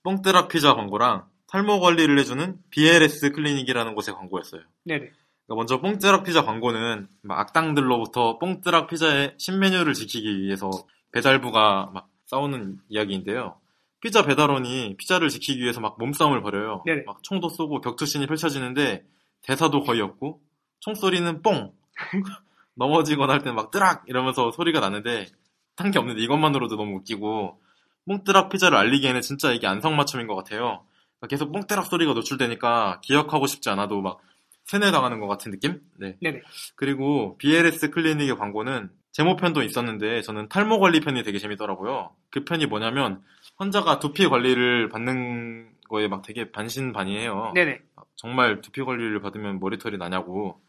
뽕뜨락 0.03 0.49
피자 0.49 0.75
광고랑 0.75 1.25
탈모 1.47 1.79
관리를 1.79 2.19
해주는 2.19 2.59
BLS 2.69 3.31
클리닉이라는 3.31 3.95
곳의 3.95 4.13
광고였어요. 4.15 4.61
네네. 4.83 4.99
그러니까 4.99 5.55
먼저 5.55 5.81
뽕뜨락 5.81 6.23
피자 6.25 6.43
광고는 6.45 7.07
막 7.23 7.39
악당들로부터 7.39 8.37
뽕뜨락 8.37 8.87
피자의 8.87 9.33
신메뉴를 9.37 9.93
지키기 9.95 10.41
위해서 10.41 10.69
배달부가 11.11 11.89
막 11.91 12.07
싸우는 12.27 12.77
이야기인데요. 12.89 13.55
피자 13.99 14.23
배달원이 14.23 14.95
피자를 14.97 15.29
지키기 15.29 15.61
위해서 15.61 15.81
막 15.81 15.97
몸싸움을 15.97 16.41
벌여요. 16.43 16.83
네네. 16.85 17.03
막 17.07 17.23
총도 17.23 17.49
쏘고 17.49 17.81
격투신이 17.81 18.27
펼쳐지는데 18.27 19.03
대사도 19.43 19.83
거의 19.83 20.01
없고 20.01 20.41
총소리는 20.79 21.41
뽕 21.41 21.73
넘어지거나 22.75 23.33
할 23.33 23.39
때는 23.41 23.55
막 23.55 23.71
뜨락 23.71 24.03
이러면서 24.07 24.51
소리가 24.51 24.79
나는데 24.79 25.27
한게 25.75 25.99
없는데 25.99 26.21
이것만으로도 26.21 26.75
너무 26.75 26.97
웃기고 26.97 27.59
뽕뜨락 28.05 28.49
피자를 28.49 28.77
알리기에는 28.77 29.21
진짜 29.21 29.51
이게 29.51 29.67
안성맞춤인 29.67 30.27
것 30.27 30.35
같아요. 30.35 30.83
그러니까 31.19 31.27
계속 31.29 31.51
뽕뜨락 31.51 31.85
소리가 31.85 32.13
노출되니까 32.13 33.01
기억하고 33.01 33.45
싶지 33.45 33.69
않아도 33.69 34.01
막 34.01 34.19
세뇌당하는 34.65 35.19
것 35.19 35.27
같은 35.27 35.51
느낌? 35.51 35.81
네. 35.97 36.17
네네. 36.21 36.41
그리고 36.75 37.37
BLS 37.37 37.89
클리닉의 37.89 38.35
광고는 38.37 38.89
제모편도 39.11 39.63
있었는데 39.63 40.21
저는 40.21 40.49
탈모 40.49 40.79
관리 40.79 40.99
편이 41.01 41.23
되게 41.23 41.39
재밌더라고요. 41.39 42.15
그 42.29 42.43
편이 42.43 42.67
뭐냐면 42.67 43.21
환자가 43.57 43.99
두피 43.99 44.27
관리를 44.27 44.89
받는 44.89 45.71
거에 45.89 46.07
막 46.07 46.21
되게 46.21 46.51
반신반의해요. 46.51 47.53
네네. 47.55 47.81
정말 48.15 48.61
두피 48.61 48.83
관리를 48.83 49.21
받으면 49.21 49.59
머리털이 49.59 49.97
나냐고. 49.97 50.61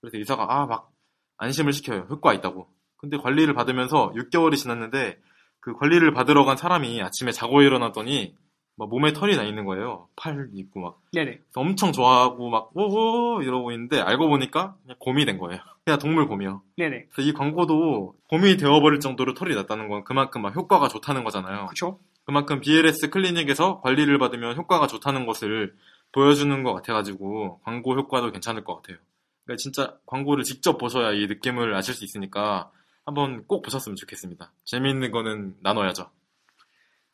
그래서 0.00 0.18
의사가 0.18 0.46
아 0.48 0.66
막 0.66 0.90
안심을 1.36 1.72
시켜요. 1.72 2.06
효과 2.10 2.32
있다고. 2.34 2.68
근데 2.96 3.16
관리를 3.16 3.54
받으면서 3.54 4.12
6개월이 4.14 4.56
지났는데 4.56 5.18
그 5.60 5.74
관리를 5.74 6.12
받으러 6.12 6.44
간 6.44 6.56
사람이 6.56 7.02
아침에 7.02 7.32
자고 7.32 7.62
일어났더니 7.62 8.34
막 8.76 8.88
몸에 8.88 9.12
털이 9.12 9.36
나 9.36 9.44
있는 9.44 9.64
거예요. 9.64 10.08
팔 10.16 10.48
있고 10.52 10.80
막. 10.80 11.00
네네. 11.12 11.40
엄청 11.54 11.92
좋아하고 11.92 12.48
막 12.50 12.70
오오 12.74 13.42
이러고 13.42 13.70
있는데 13.72 14.00
알고 14.00 14.28
보니까 14.28 14.76
그냥 14.82 14.96
곰이 14.98 15.24
된 15.24 15.38
거예요. 15.38 15.60
그냥 15.84 15.98
동물 15.98 16.26
곰이요. 16.26 16.62
네네. 16.76 17.06
그래서 17.12 17.28
이 17.28 17.32
광고도 17.32 18.16
곰이 18.28 18.56
되어버릴 18.56 19.00
정도로 19.00 19.34
털이 19.34 19.54
났다는 19.54 19.88
건 19.88 20.04
그만큼 20.04 20.42
막 20.42 20.54
효과가 20.54 20.88
좋다는 20.88 21.24
거잖아요. 21.24 21.66
그쵸? 21.66 22.00
그만큼 22.24 22.60
BLS 22.60 23.10
클리닉에서 23.10 23.80
관리를 23.80 24.18
받으면 24.18 24.56
효과가 24.56 24.86
좋다는 24.86 25.26
것을 25.26 25.74
보여주는 26.12 26.62
것 26.62 26.72
같아가지고 26.74 27.60
광고 27.64 27.94
효과도 27.94 28.32
괜찮을 28.32 28.64
것 28.64 28.76
같아요. 28.76 28.98
그러니까 29.44 29.60
진짜 29.60 29.96
광고를 30.06 30.42
직접 30.42 30.78
보셔야 30.78 31.12
이 31.12 31.26
느낌을 31.26 31.74
아실 31.74 31.94
수 31.94 32.04
있으니까 32.04 32.70
한번 33.04 33.44
꼭 33.46 33.62
보셨으면 33.62 33.96
좋겠습니다. 33.96 34.50
재미있는 34.64 35.10
거는 35.10 35.56
나눠야죠. 35.60 36.08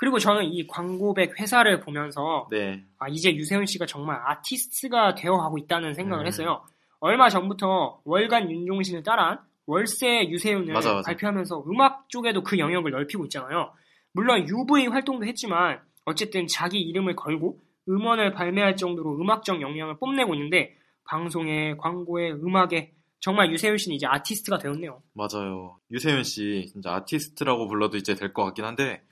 그리고 0.00 0.18
저는 0.18 0.44
이 0.44 0.66
광고백 0.66 1.38
회사를 1.38 1.80
보면서 1.80 2.48
네. 2.50 2.82
아, 2.98 3.06
이제 3.08 3.34
유세윤 3.34 3.66
씨가 3.66 3.84
정말 3.84 4.18
아티스트가 4.24 5.14
되어가고 5.14 5.58
있다는 5.58 5.92
생각을 5.92 6.24
음. 6.24 6.26
했어요. 6.26 6.64
얼마 7.00 7.28
전부터 7.28 8.00
월간 8.04 8.50
윤종신을 8.50 9.02
따라한 9.02 9.38
월세 9.66 10.26
유세윤을 10.30 10.72
맞아, 10.72 10.94
맞아. 10.94 11.06
발표하면서 11.06 11.64
음악 11.68 12.08
쪽에도 12.08 12.42
그 12.42 12.58
영역을 12.58 12.90
넓히고 12.92 13.24
있잖아요. 13.26 13.72
물론 14.12 14.48
UV 14.48 14.86
활동도 14.86 15.26
했지만 15.26 15.80
어쨌든 16.06 16.46
자기 16.46 16.80
이름을 16.80 17.14
걸고 17.14 17.58
음원을 17.86 18.32
발매할 18.32 18.76
정도로 18.76 19.20
음악적 19.20 19.60
역량을 19.60 19.98
뽐내고 19.98 20.34
있는데 20.34 20.76
방송에 21.04 21.74
광고에 21.76 22.30
음악에 22.32 22.92
정말 23.20 23.52
유세윤 23.52 23.76
씨는 23.76 23.96
이제 23.96 24.06
아티스트가 24.06 24.56
되었네요. 24.58 25.02
맞아요. 25.12 25.76
유세윤 25.90 26.24
씨 26.24 26.66
진짜 26.72 26.94
아티스트라고 26.94 27.68
불러도 27.68 27.98
이제 27.98 28.14
될 28.14 28.32
것 28.32 28.44
같긴 28.46 28.64
한데 28.64 29.02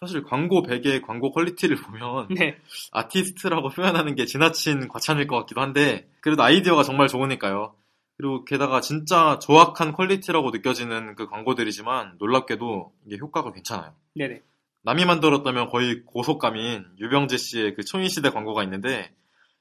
사실 0.00 0.22
광고백의 0.22 0.48
광고 0.48 0.62
quality를 0.62 1.76
보면 1.82 2.28
네, 2.30 2.56
아티스트라고 2.92 3.68
표현하는 3.70 4.14
게 4.14 4.26
지나친 4.26 4.88
과찬일 4.88 5.26
것 5.26 5.36
같기도 5.40 5.60
한데 5.60 6.08
그래도 6.20 6.42
아이디어가 6.42 6.82
정말 6.82 7.08
좋으니까요. 7.08 7.74
그리고 8.16 8.44
게다가 8.44 8.80
진짜 8.80 9.38
조악한 9.40 9.92
quality라고 9.92 10.50
느껴지는 10.50 11.16
그 11.16 11.28
광고들이지만 11.28 12.16
놀랍게도 12.18 12.92
이게 13.06 13.18
효과가 13.18 13.52
괜찮아요. 13.52 13.92
네네, 14.14 14.40
남이 14.82 15.04
만들었다면 15.04 15.70
거의 15.70 16.02
고소감인 16.04 16.84
유병재 17.00 17.36
씨의 17.36 17.74
그 17.74 17.84
초인시대 17.84 18.30
광고가 18.30 18.62
있는데 18.64 19.12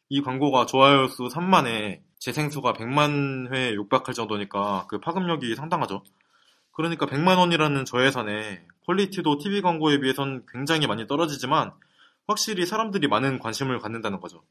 이 0.09 0.21
광고가 0.21 0.65
좋아요 0.65 1.07
수 1.07 1.23
3만에 1.23 2.01
재생수가 2.19 2.73
100만 2.73 3.53
회에 3.53 3.73
육박할 3.73 4.13
정도니까 4.13 4.85
그 4.87 4.99
파급력이 4.99 5.55
상당하죠. 5.55 6.03
그러니까 6.71 7.05
100만 7.05 7.37
원이라는 7.37 7.85
저예산에 7.85 8.65
quality도 8.85 9.37
TV 9.37 9.61
광고에 9.61 9.99
비해선 9.99 10.45
굉장히 10.51 10.87
많이 10.87 11.07
떨어지지만 11.07 11.71
확실히 12.27 12.65
사람들이 12.65 13.07
많은 13.07 13.39
관심을 13.39 13.79
갖는다는 13.79 14.19
거죠. 14.19 14.43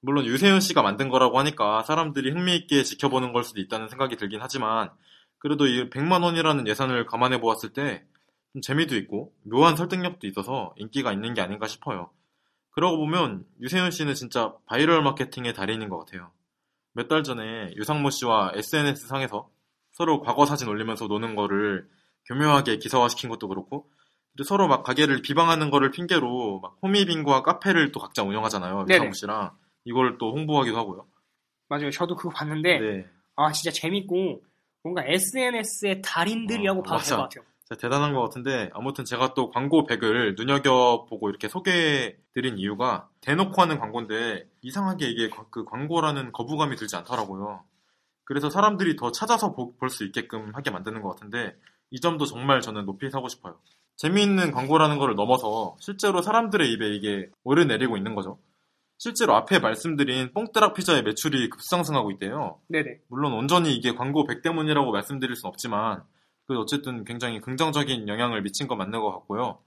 물론 0.00 0.24
유세윤 0.24 0.60
씨가 0.60 0.82
만든 0.82 1.08
거라고 1.08 1.38
하니까 1.38 1.82
사람들이 1.82 2.30
흥미있게 2.30 2.84
지켜보는 2.84 3.32
걸 3.32 3.42
수도 3.44 3.60
있다는 3.60 3.88
생각이 3.88 4.16
들긴 4.16 4.40
하지만 4.40 4.90
그래도 5.38 5.66
이 5.66 5.90
100만 5.90 6.22
원이라는 6.22 6.66
예산을 6.66 7.06
감안해 7.06 7.40
보았을 7.40 7.72
때좀 7.72 8.62
재미도 8.62 8.96
있고 8.96 9.32
묘한 9.44 9.76
설득력도 9.76 10.26
있어서 10.28 10.72
인기가 10.76 11.12
있는 11.12 11.34
게 11.34 11.40
아닌가 11.40 11.66
싶어요. 11.66 12.10
그러고 12.70 12.98
보면 12.98 13.44
유세윤 13.60 13.90
씨는 13.90 14.14
진짜 14.14 14.54
바이럴 14.66 15.02
마케팅의 15.02 15.54
달인인 15.54 15.88
것 15.88 15.98
같아요. 15.98 16.30
몇 16.92 17.08
달 17.08 17.22
전에 17.22 17.72
유상무 17.76 18.10
씨와 18.10 18.52
SNS 18.54 19.06
상에서 19.06 19.48
서로 19.92 20.20
과거 20.20 20.46
사진 20.46 20.68
올리면서 20.68 21.06
노는 21.06 21.34
거를 21.36 21.88
교묘하게 22.28 22.78
기사화시킨 22.78 23.30
것도 23.30 23.48
그렇고 23.48 23.90
또 24.36 24.44
서로 24.44 24.68
막 24.68 24.82
가게를 24.84 25.22
비방하는 25.22 25.70
거를 25.70 25.90
핑계로 25.90 26.60
막 26.60 26.76
호미빙과 26.82 27.42
카페를 27.42 27.90
또 27.92 28.00
각자 28.00 28.22
운영하잖아요. 28.22 28.86
유상무 28.88 29.12
씨랑 29.14 29.50
이걸 29.84 30.16
또 30.18 30.32
홍보하기도 30.32 30.76
하고요. 30.76 31.06
맞아요. 31.68 31.90
저도 31.90 32.14
그거 32.16 32.30
봤는데 32.30 32.78
네. 32.78 33.06
아 33.36 33.50
진짜 33.52 33.70
재밌고 33.72 34.42
뭔가 34.82 35.02
SNS의 35.06 36.02
달인들이라고 36.02 36.80
어, 36.80 36.82
봐도 36.82 37.02
될 37.02 37.16
것. 37.16 37.22
같아요. 37.24 37.44
대단한 37.78 38.14
것 38.14 38.22
같은데 38.22 38.70
아무튼 38.72 39.04
제가 39.04 39.34
또 39.34 39.50
광고 39.50 39.86
100을 39.86 40.36
눈여겨보고 40.38 41.28
이렇게 41.28 41.48
소개해드린 41.48 42.56
이유가 42.58 43.08
대놓고 43.20 43.60
하는 43.60 43.78
광고인데 43.78 44.48
이상하게 44.62 45.06
이게 45.10 45.28
과- 45.28 45.44
그 45.50 45.64
광고라는 45.66 46.32
거부감이 46.32 46.76
들지 46.76 46.96
않더라고요. 46.96 47.64
그래서 48.24 48.48
사람들이 48.48 48.96
더 48.96 49.10
찾아서 49.12 49.52
볼 49.54 49.90
수 49.90 50.04
있게끔 50.04 50.54
하게 50.54 50.70
만드는 50.70 51.02
것 51.02 51.10
같은데 51.10 51.56
이 51.90 52.00
점도 52.00 52.26
정말 52.26 52.60
저는 52.60 52.84
높이 52.86 53.10
사고 53.10 53.28
싶어요. 53.28 53.58
재미있는 53.96 54.52
광고라는 54.52 54.98
거를 54.98 55.14
넘어서 55.16 55.76
실제로 55.80 56.22
사람들의 56.22 56.70
입에 56.72 56.94
이게 56.94 57.30
오르내리고 57.44 57.96
있는 57.96 58.14
거죠. 58.14 58.38
실제로 58.98 59.34
앞에 59.36 59.60
말씀드린 59.60 60.32
뽕뜨락 60.32 60.74
피자의 60.74 61.02
매출이 61.02 61.50
급상승하고 61.50 62.10
있대요. 62.12 62.60
네네. 62.68 63.00
물론 63.08 63.32
온전히 63.32 63.74
이게 63.74 63.94
광고 63.94 64.24
100 64.24 64.42
때문이라고 64.42 64.90
말씀드릴 64.90 65.36
순 65.36 65.48
없지만 65.48 66.02
그 66.46 66.58
어쨌든 66.58 67.04
굉장히 67.04 67.40
긍정적인 67.40 68.08
영향을 68.08 68.42
미친 68.42 68.66
건 68.66 68.78
맞는 68.78 69.00
것 69.00 69.12
같고요. 69.12 69.60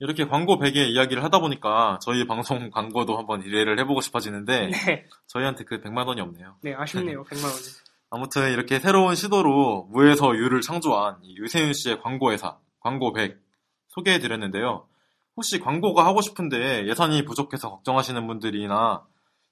이렇게 0.00 0.26
광고 0.26 0.58
100의 0.58 0.90
이야기를 0.90 1.24
하다 1.24 1.40
보니까 1.40 1.98
저희 2.02 2.26
방송 2.26 2.70
광고도 2.70 3.18
한번 3.18 3.42
일회를 3.42 3.78
해보고 3.80 4.00
싶어지는데 4.00 4.68
네. 4.68 5.06
저희한테 5.26 5.64
그 5.64 5.80
100만 5.80 6.06
원이 6.06 6.20
없네요. 6.20 6.56
네, 6.62 6.74
아쉽네요. 6.74 7.24
100만 7.28 7.44
원이. 7.44 7.87
아무튼 8.10 8.52
이렇게 8.52 8.78
새로운 8.78 9.14
시도로 9.14 9.88
무에서 9.90 10.34
유를 10.34 10.60
창조한 10.60 11.18
이 11.22 11.36
유세윤 11.36 11.72
씨의 11.74 12.00
광고 12.00 12.32
회사 12.32 12.58
광고 12.80 13.12
100 13.12 13.38
소개해드렸는데요. 13.88 14.86
혹시 15.36 15.60
광고가 15.60 16.04
하고 16.06 16.20
싶은데 16.20 16.86
예산이 16.88 17.24
부족해서 17.24 17.70
걱정하시는 17.70 18.26
분들이나 18.26 19.04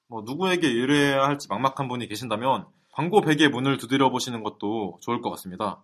뭐 0.09 0.23
누구에게 0.25 0.69
의뢰해야 0.69 1.23
할지 1.25 1.49
막막한 1.49 1.89
분이 1.89 2.09
계신다면 2.09 2.67
광고 2.93 3.21
100의 3.21 3.51
문을 3.51 3.77
두드려 3.77 4.11
보시는 4.11 4.43
것도 4.43 4.99
좋을 5.03 5.21
것 5.21 5.31
같습니다. 5.31 5.83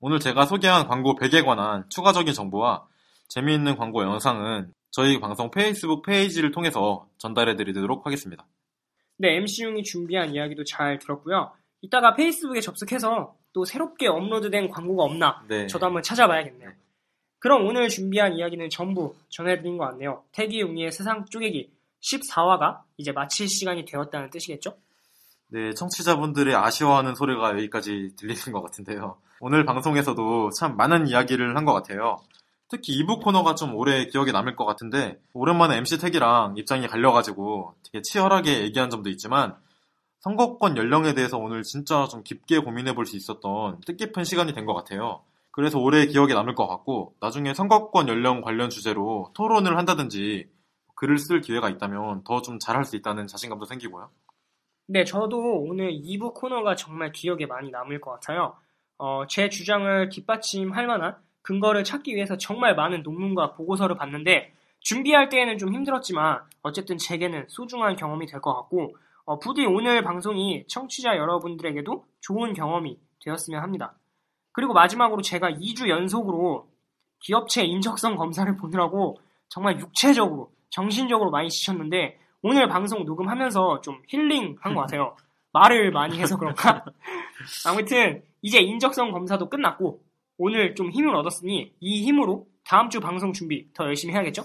오늘 0.00 0.18
제가 0.18 0.44
소개한 0.46 0.88
광고 0.88 1.14
100에 1.14 1.44
관한 1.44 1.84
추가적인 1.88 2.34
정보와 2.34 2.86
재미있는 3.28 3.76
광고 3.76 4.02
영상은 4.02 4.72
저희 4.90 5.20
방송 5.20 5.50
페이스북 5.50 6.02
페이지를 6.02 6.50
통해서 6.50 7.06
전달해 7.18 7.56
드리도록 7.56 8.06
하겠습니다. 8.06 8.46
네, 9.18 9.36
MC용이 9.36 9.82
준비한 9.82 10.34
이야기도 10.34 10.64
잘 10.64 10.98
들었고요. 10.98 11.52
이따가 11.80 12.14
페이스북에 12.14 12.60
접속해서 12.60 13.34
또 13.52 13.64
새롭게 13.64 14.08
업로드된 14.08 14.68
광고가 14.70 15.04
없나 15.04 15.42
네. 15.48 15.66
저도 15.66 15.86
한번 15.86 16.02
찾아봐야겠네요. 16.02 16.70
그럼 17.38 17.66
오늘 17.66 17.88
준비한 17.88 18.34
이야기는 18.34 18.68
전부 18.70 19.14
전해드린 19.28 19.78
것 19.78 19.84
같네요. 19.90 20.24
태기 20.32 20.60
용이의 20.60 20.90
세상 20.90 21.24
쪼개기 21.26 21.70
14화가 22.02 22.80
이제 22.96 23.12
마칠 23.12 23.48
시간이 23.48 23.84
되었다는 23.84 24.30
뜻이겠죠? 24.30 24.76
네, 25.50 25.72
청취자분들의 25.72 26.54
아쉬워하는 26.54 27.14
소리가 27.14 27.52
여기까지 27.52 28.10
들리는 28.16 28.52
것 28.52 28.60
같은데요. 28.62 29.18
오늘 29.40 29.64
방송에서도 29.64 30.50
참 30.50 30.76
많은 30.76 31.06
이야기를 31.08 31.56
한 31.56 31.64
것 31.64 31.72
같아요. 31.72 32.16
특히 32.68 33.02
2부 33.02 33.22
코너가 33.22 33.54
좀 33.54 33.74
오래 33.74 34.04
기억에 34.06 34.30
남을 34.30 34.54
것 34.56 34.66
같은데 34.66 35.18
오랜만에 35.32 35.76
MC 35.78 35.98
택이랑 36.00 36.54
입장이 36.58 36.86
갈려가지고 36.86 37.74
되게 37.84 38.02
치열하게 38.02 38.62
얘기한 38.64 38.90
점도 38.90 39.08
있지만 39.10 39.56
선거권 40.20 40.76
연령에 40.76 41.14
대해서 41.14 41.38
오늘 41.38 41.62
진짜 41.62 42.06
좀 42.08 42.22
깊게 42.24 42.58
고민해 42.60 42.94
볼 42.94 43.06
수 43.06 43.16
있었던 43.16 43.80
뜻깊은 43.86 44.24
시간이 44.24 44.52
된 44.52 44.66
것 44.66 44.74
같아요. 44.74 45.22
그래서 45.50 45.78
올해 45.78 46.06
기억에 46.06 46.34
남을 46.34 46.54
것 46.54 46.66
같고 46.68 47.14
나중에 47.20 47.54
선거권 47.54 48.08
연령 48.08 48.42
관련 48.42 48.70
주제로 48.70 49.30
토론을 49.34 49.76
한다든지 49.76 50.48
글을 50.96 51.18
쓸 51.18 51.40
기회가 51.40 51.68
있다면 51.70 52.24
더 52.24 52.40
좀 52.42 52.58
잘할 52.58 52.84
수 52.84 52.96
있다는 52.96 53.26
자신감도 53.26 53.64
생기고요. 53.66 54.10
네, 54.86 55.04
저도 55.04 55.38
오늘 55.60 55.92
2부 55.92 56.34
코너가 56.34 56.74
정말 56.74 57.12
기억에 57.12 57.46
많이 57.46 57.70
남을 57.70 58.00
것 58.00 58.12
같아요. 58.12 58.56
어, 58.98 59.26
제 59.28 59.48
주장을 59.48 60.08
뒷받침할 60.08 60.86
만한 60.86 61.16
근거를 61.42 61.84
찾기 61.84 62.14
위해서 62.14 62.36
정말 62.36 62.74
많은 62.74 63.02
논문과 63.02 63.52
보고서를 63.54 63.96
봤는데 63.96 64.52
준비할 64.80 65.28
때에는 65.28 65.58
좀 65.58 65.72
힘들었지만 65.74 66.40
어쨌든 66.62 66.98
제게는 66.98 67.46
소중한 67.48 67.96
경험이 67.96 68.26
될 68.26 68.40
것 68.40 68.54
같고 68.54 68.96
어, 69.28 69.38
부디 69.38 69.66
오늘 69.66 70.02
방송이 70.02 70.64
청취자 70.68 71.18
여러분들에게도 71.18 72.02
좋은 72.22 72.54
경험이 72.54 72.98
되었으면 73.22 73.62
합니다. 73.62 73.92
그리고 74.52 74.72
마지막으로 74.72 75.20
제가 75.20 75.50
2주 75.50 75.90
연속으로 75.90 76.66
기업체 77.20 77.62
인적성 77.62 78.16
검사를 78.16 78.56
보느라고 78.56 79.20
정말 79.50 79.78
육체적으로 79.80 80.50
정신적으로 80.70 81.30
많이 81.30 81.50
지쳤는데 81.50 82.18
오늘 82.40 82.68
방송 82.68 83.04
녹음하면서 83.04 83.82
좀 83.82 84.00
힐링한 84.08 84.74
것 84.74 84.80
같아요. 84.80 85.14
말을 85.52 85.90
많이 85.90 86.18
해서 86.18 86.38
그런가? 86.38 86.86
아무튼 87.68 88.22
이제 88.40 88.60
인적성 88.60 89.12
검사도 89.12 89.50
끝났고 89.50 90.00
오늘 90.38 90.74
좀 90.74 90.90
힘을 90.90 91.14
얻었으니 91.14 91.74
이 91.80 92.02
힘으로 92.02 92.46
다음 92.64 92.88
주 92.88 92.98
방송 92.98 93.34
준비 93.34 93.68
더 93.74 93.84
열심히 93.84 94.14
해야겠죠? 94.14 94.42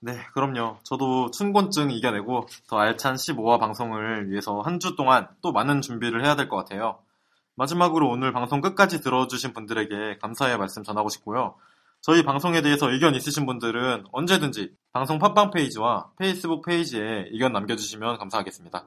네, 0.00 0.18
그럼요. 0.34 0.78
저도 0.82 1.30
춘곤증 1.30 1.90
이겨내고 1.90 2.46
더 2.68 2.78
알찬 2.78 3.14
15화 3.14 3.58
방송을 3.58 4.30
위해서 4.30 4.60
한 4.60 4.78
주 4.78 4.96
동안 4.96 5.28
또 5.40 5.52
많은 5.52 5.80
준비를 5.80 6.24
해야 6.24 6.36
될 6.36 6.48
것 6.48 6.56
같아요. 6.56 6.98
마지막으로 7.56 8.10
오늘 8.10 8.32
방송 8.32 8.60
끝까지 8.60 9.00
들어주신 9.00 9.52
분들에게 9.54 10.18
감사의 10.20 10.58
말씀 10.58 10.82
전하고 10.82 11.08
싶고요. 11.08 11.54
저희 12.02 12.22
방송에 12.22 12.60
대해서 12.60 12.90
의견 12.90 13.14
있으신 13.14 13.46
분들은 13.46 14.04
언제든지 14.12 14.72
방송 14.92 15.18
팟빵 15.18 15.52
페이지와 15.52 16.10
페이스북 16.18 16.66
페이지에 16.66 17.28
의견 17.30 17.52
남겨주시면 17.54 18.18
감사하겠습니다. 18.18 18.84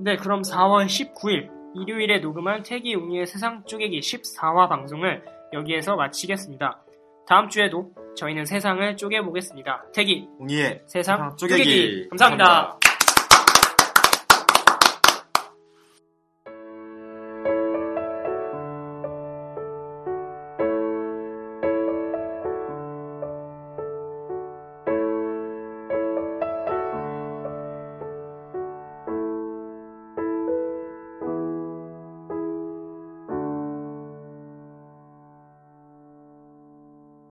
네, 0.00 0.16
그럼 0.16 0.40
4월 0.42 0.86
19일 0.86 1.50
일요일에 1.74 2.20
녹음한 2.20 2.62
택이 2.62 2.94
웅이의 2.94 3.26
세상 3.26 3.62
쪼개기 3.66 4.00
14화 4.00 4.68
방송을 4.70 5.22
여기에서 5.52 5.96
마치겠습니다. 5.96 6.80
다음 7.28 7.50
주에도 7.50 7.92
저희는 8.16 8.46
세상을 8.46 8.96
쪼개보겠습니다. 8.96 9.84
택이, 9.94 10.26
웅이의 10.38 10.80
세상 10.86 11.36
쪼개기. 11.36 11.62
쪼개기. 11.62 12.08
감사합니다. 12.08 12.78